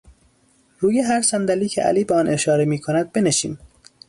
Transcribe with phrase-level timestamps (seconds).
[0.79, 3.57] روی هر صندلی که علی به آن اشاره میکند بنشین!